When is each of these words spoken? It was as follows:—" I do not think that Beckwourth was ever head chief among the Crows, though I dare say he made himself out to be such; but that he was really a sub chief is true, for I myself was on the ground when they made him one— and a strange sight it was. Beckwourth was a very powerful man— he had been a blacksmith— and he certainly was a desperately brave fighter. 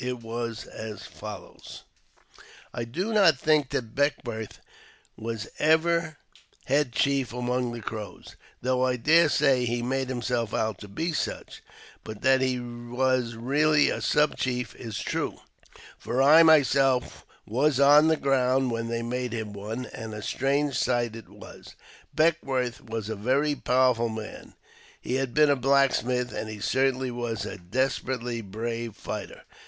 It 0.03 0.23
was 0.23 0.65
as 0.65 1.03
follows:—" 1.03 1.83
I 2.73 2.85
do 2.85 3.13
not 3.13 3.37
think 3.37 3.69
that 3.69 3.93
Beckwourth 3.93 4.59
was 5.15 5.47
ever 5.59 6.17
head 6.65 6.91
chief 6.91 7.31
among 7.31 7.71
the 7.71 7.83
Crows, 7.83 8.35
though 8.63 8.83
I 8.83 8.95
dare 8.95 9.29
say 9.29 9.63
he 9.65 9.83
made 9.83 10.09
himself 10.09 10.55
out 10.55 10.79
to 10.79 10.87
be 10.87 11.13
such; 11.13 11.61
but 12.03 12.23
that 12.23 12.41
he 12.41 12.59
was 12.59 13.35
really 13.35 13.91
a 13.91 14.01
sub 14.01 14.35
chief 14.37 14.73
is 14.75 14.97
true, 14.97 15.37
for 15.99 16.19
I 16.19 16.41
myself 16.41 17.23
was 17.45 17.79
on 17.79 18.07
the 18.07 18.17
ground 18.17 18.71
when 18.71 18.87
they 18.87 19.03
made 19.03 19.33
him 19.33 19.53
one— 19.53 19.85
and 19.93 20.15
a 20.15 20.23
strange 20.23 20.79
sight 20.79 21.15
it 21.15 21.29
was. 21.29 21.75
Beckwourth 22.15 22.81
was 22.83 23.07
a 23.07 23.15
very 23.15 23.53
powerful 23.53 24.09
man— 24.09 24.55
he 24.99 25.17
had 25.17 25.35
been 25.35 25.51
a 25.51 25.55
blacksmith— 25.55 26.31
and 26.33 26.49
he 26.49 26.59
certainly 26.59 27.11
was 27.11 27.45
a 27.45 27.59
desperately 27.59 28.41
brave 28.41 28.95
fighter. 28.95 29.43